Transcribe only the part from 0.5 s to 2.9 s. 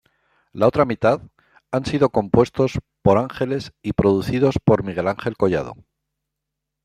La otra mitad han sido compuestos